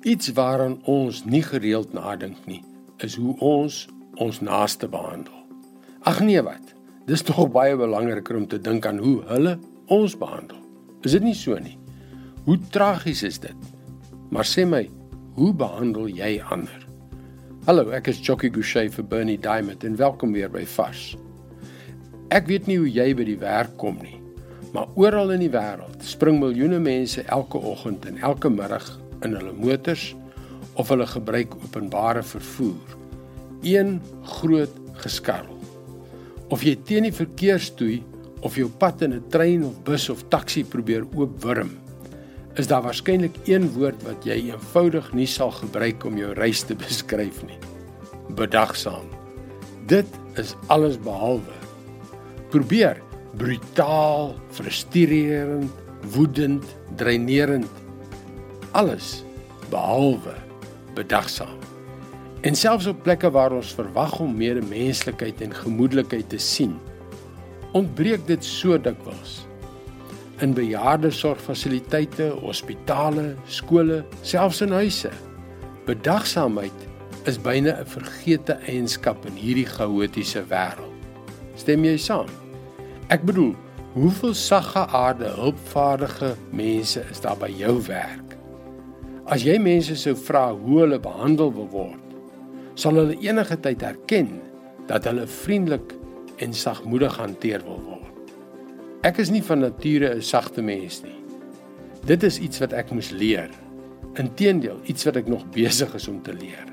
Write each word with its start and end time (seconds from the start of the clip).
Iets 0.00 0.32
waaraan 0.32 0.78
ons 0.88 1.24
nie 1.28 1.42
gereeld 1.44 1.90
nadink 1.92 2.46
nie, 2.48 2.62
is 3.04 3.18
hoe 3.20 3.34
ons 3.44 3.82
ons 4.16 4.38
naaste 4.40 4.88
behandel. 4.88 5.34
Ag 6.08 6.22
nee 6.24 6.40
wat. 6.40 6.70
Dis 7.04 7.20
tog 7.28 7.50
baie 7.52 7.76
belangriker 7.76 8.38
om 8.38 8.46
te 8.48 8.56
dink 8.56 8.86
aan 8.88 8.96
hoe 9.04 9.18
hulle 9.28 9.58
ons 9.92 10.14
behandel. 10.16 10.56
Is 11.04 11.12
dit 11.12 11.26
nie 11.26 11.34
so 11.36 11.58
nie? 11.60 11.76
Hoe 12.46 12.56
tragies 12.72 13.20
is 13.28 13.36
dit? 13.44 13.68
Maar 14.32 14.48
sê 14.48 14.64
my, 14.64 14.86
hoe 15.36 15.50
behandel 15.52 16.08
jy 16.08 16.30
ander? 16.48 16.86
Hallo, 17.68 17.90
ek 17.92 18.08
is 18.14 18.22
Jockey 18.24 18.48
Gouchee 18.48 18.88
vir 18.96 19.04
Bernie 19.04 19.36
Diamond 19.36 19.84
en 19.84 20.00
welkom 20.00 20.32
weer 20.32 20.48
by 20.48 20.64
Vars. 20.78 21.10
Ek 22.32 22.48
weet 22.48 22.72
nie 22.72 22.78
hoe 22.80 22.88
jy 22.88 23.10
by 23.20 23.28
die 23.28 23.36
werk 23.44 23.76
kom 23.76 24.00
nie, 24.00 24.16
maar 24.72 24.88
oral 24.96 25.36
in 25.36 25.44
die 25.44 25.52
wêreld 25.52 26.00
spring 26.08 26.40
miljoene 26.40 26.80
mense 26.80 27.28
elke 27.28 27.60
oggend 27.60 28.08
en 28.08 28.16
elke 28.24 28.48
middag 28.48 28.88
in 29.24 29.36
hulle 29.36 29.52
motors 29.52 30.14
of 30.80 30.88
hulle 30.92 31.06
gebruik 31.06 31.54
openbare 31.64 32.22
vervoer. 32.22 32.96
Een 33.62 33.98
groot 34.38 34.76
geskarrel. 35.02 35.58
Of 36.50 36.64
jy 36.66 36.76
teen 36.84 37.06
die 37.08 37.14
verkeersstoei 37.14 38.00
of 38.46 38.56
jou 38.56 38.68
pad 38.68 39.02
in 39.02 39.14
'n 39.14 39.28
trein 39.28 39.64
of 39.64 39.82
bus 39.84 40.08
of 40.08 40.24
taxi 40.28 40.64
probeer 40.64 41.04
oopwurm, 41.14 41.70
is 42.56 42.66
daar 42.66 42.82
waarskynlik 42.82 43.36
een 43.44 43.70
woord 43.76 44.02
wat 44.02 44.24
jy 44.24 44.50
eenvoudig 44.50 45.12
nie 45.12 45.26
sal 45.26 45.50
gebruik 45.50 46.04
om 46.04 46.16
jou 46.16 46.32
reis 46.34 46.62
te 46.62 46.74
beskryf 46.86 47.42
nie. 47.46 47.58
Bedagsaam. 48.34 49.06
Dit 49.86 50.06
is 50.36 50.54
alles 50.66 50.98
behalwe. 50.98 51.54
Probeer 52.50 53.02
brutaal, 53.38 54.34
frustrerend, 54.50 55.70
woedend, 56.14 56.64
dreinerend. 56.96 57.70
Alles 58.70 59.24
behalwe 59.70 60.34
bedagsaam. 60.94 61.58
En 62.40 62.54
selfs 62.54 62.86
op 62.86 63.02
plekke 63.02 63.30
waar 63.30 63.52
ons 63.52 63.72
verwag 63.74 64.20
om 64.22 64.36
meer 64.36 64.60
menslikheid 64.64 65.40
en 65.42 65.54
gemoedelikheid 65.54 66.28
te 66.30 66.38
sien, 66.38 66.76
ontbreek 67.72 68.22
dit 68.26 68.44
so 68.44 68.78
dikwels. 68.78 69.40
In 70.40 70.54
bejaardesorgfasiliteite, 70.54 72.30
hospitale, 72.40 73.34
skole, 73.46 74.04
selfs 74.22 74.62
in 74.64 74.72
huise. 74.72 75.10
Bedagsaamheid 75.90 76.86
is 77.28 77.42
byna 77.42 77.74
'n 77.82 77.86
vergete 77.86 78.58
eienskap 78.66 79.26
in 79.26 79.34
hierdie 79.34 79.66
chaotiese 79.66 80.46
wêreld. 80.46 80.94
Stem 81.54 81.84
jy 81.84 81.96
saam? 81.96 82.30
Ek 83.08 83.22
bedoel, 83.22 83.54
hoeveel 83.92 84.34
saggeaarde, 84.34 85.28
hulpvaardige 85.28 86.36
mense 86.50 87.04
is 87.10 87.20
daar 87.20 87.36
by 87.36 87.50
jou 87.50 87.82
werk? 87.86 88.39
As 89.28 89.44
jy 89.44 89.58
mense 89.60 89.96
sou 90.00 90.14
vra 90.16 90.50
hoe 90.54 90.82
hulle 90.82 90.98
behandel 91.02 91.52
wil 91.52 91.68
word, 91.72 92.14
sal 92.74 92.96
hulle 92.96 93.18
enige 93.20 93.58
tyd 93.60 93.82
erken 93.84 94.38
dat 94.88 95.04
hulle 95.04 95.26
vriendelik 95.28 95.92
en 96.40 96.54
sagmoedig 96.56 97.16
hanteer 97.20 97.64
wil 97.66 97.82
word. 97.84 98.32
Ek 99.04 99.20
is 99.20 99.30
nie 99.30 99.42
van 99.42 99.60
nature 99.60 100.14
'n 100.14 100.22
sagte 100.22 100.62
mens 100.62 101.02
nie. 101.02 101.18
Dit 102.06 102.22
is 102.22 102.38
iets 102.38 102.60
wat 102.60 102.72
ek 102.72 102.90
moes 102.92 103.10
leer. 103.10 103.50
Inteendeel, 104.16 104.80
iets 104.84 105.04
wat 105.04 105.16
ek 105.16 105.28
nog 105.28 105.44
besig 105.58 105.94
is 105.94 106.08
om 106.08 106.22
te 106.22 106.32
leer. 106.32 106.66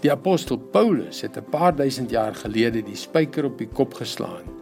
Die 0.00 0.12
apostel 0.12 0.58
Paulus 0.58 1.22
het 1.22 1.36
'n 1.36 1.50
paar 1.50 1.76
duisend 1.76 2.10
jaar 2.10 2.34
gelede 2.34 2.82
die 2.82 2.96
spyker 2.96 3.44
op 3.44 3.58
die 3.58 3.68
kop 3.68 3.94
geslaan 3.94 4.52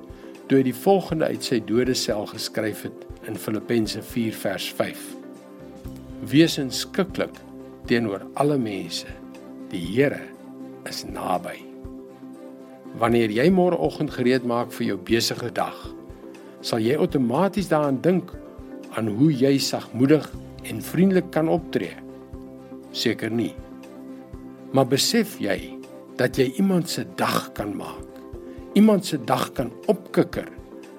toe 0.48 0.58
hy 0.58 0.64
die 0.68 0.82
volgende 0.84 1.24
uit 1.24 1.44
sy 1.44 1.60
dodesel 1.64 2.26
geskryf 2.26 2.82
het 2.82 3.06
in 3.24 3.36
Filippense 3.36 4.02
4 4.02 4.32
vers 4.32 4.72
5. 4.72 5.21
Wees 6.22 6.54
inskikkelik 6.60 7.34
teenoor 7.90 8.22
alle 8.38 8.54
mense. 8.54 9.10
Die 9.72 9.80
Here 9.82 10.20
is 10.86 11.00
naby. 11.02 11.56
Wanneer 13.00 13.32
jy 13.34 13.48
môreoggend 13.50 14.12
gereed 14.14 14.46
maak 14.46 14.70
vir 14.76 14.92
jou 14.92 14.98
besige 15.02 15.50
dag, 15.50 15.74
sal 16.62 16.84
jy 16.84 16.94
outomaties 16.94 17.72
daaraan 17.72 17.98
dink 18.04 18.30
aan 18.94 19.10
hoe 19.16 19.32
jy 19.34 19.56
sagmoedig 19.58 20.28
en 20.70 20.84
vriendelik 20.92 21.32
kan 21.34 21.50
optree. 21.50 21.96
Seker 22.94 23.34
nie. 23.34 23.56
Maar 24.70 24.86
besef 24.94 25.40
jy 25.42 25.58
dat 26.22 26.38
jy 26.38 26.52
iemand 26.62 26.86
se 26.86 27.02
dag 27.18 27.50
kan 27.58 27.74
maak? 27.74 28.22
Iemand 28.78 29.10
se 29.10 29.18
dag 29.18 29.50
kan 29.58 29.74
opkikker 29.90 30.46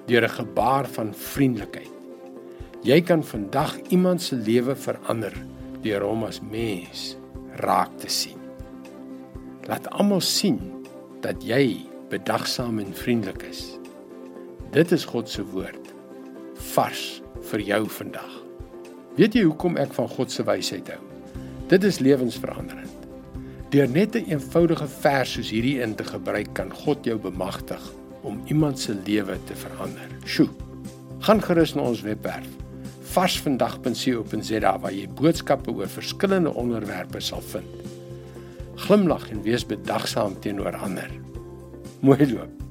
deur 0.04 0.28
'n 0.28 0.36
gebaar 0.36 0.84
van 0.84 1.14
vriendelikheid. 1.14 1.93
Jy 2.84 2.98
kan 3.00 3.22
vandag 3.24 3.78
iemand 3.88 4.20
se 4.22 4.36
lewe 4.36 4.74
verander 4.76 5.32
deur 5.80 6.02
hom 6.04 6.26
as 6.26 6.42
mens 6.44 7.14
raak 7.64 7.94
te 7.96 8.10
sien. 8.12 8.40
Laat 9.64 9.86
almal 9.96 10.20
sien 10.20 10.58
dat 11.24 11.40
jy 11.48 11.78
bedagsaam 12.12 12.82
en 12.82 12.90
vriendelik 12.92 13.46
is. 13.48 13.62
Dit 14.74 14.92
is 14.92 15.06
God 15.08 15.32
se 15.32 15.40
woord 15.54 15.94
vars 16.74 17.22
vir 17.48 17.62
jou 17.64 17.78
vandag. 17.88 18.34
Weet 19.16 19.38
jy 19.38 19.46
hoekom 19.46 19.78
ek 19.80 19.96
van 19.96 20.10
God 20.12 20.34
se 20.34 20.44
wysheid 20.44 20.90
hou? 20.92 21.00
Dit 21.72 21.86
is 21.88 22.02
lewensveranderend. 22.04 23.08
Deur 23.72 23.88
net 23.88 24.12
'n 24.12 24.18
een 24.18 24.36
eenvoudige 24.36 24.88
vers 25.00 25.32
soos 25.32 25.50
hierdie 25.50 25.80
in 25.80 25.94
te 25.94 26.04
gebruik, 26.04 26.52
kan 26.52 26.68
God 26.70 27.04
jou 27.04 27.16
bemagtig 27.16 27.80
om 28.22 28.42
iemand 28.46 28.78
se 28.78 28.92
lewe 29.06 29.38
te 29.44 29.56
verander. 29.56 30.08
Sjoe. 30.24 30.50
Gaan 31.20 31.40
gerus 31.42 31.74
na 31.74 31.82
ons 31.82 32.02
webwerf 32.02 32.63
varsvandag.co.za 33.14 34.72
waar 34.82 34.94
jy 34.94 35.06
boodskappe 35.20 35.70
oor 35.70 35.90
verskillende 35.90 36.54
onderwerpe 36.54 37.22
sal 37.22 37.44
vind. 37.52 37.92
Glimlag 38.86 39.28
en 39.30 39.44
wees 39.46 39.66
bedagsaam 39.66 40.34
teenoor 40.42 40.76
ander. 40.82 41.10
Mooi 42.02 42.26
loop. 42.32 42.63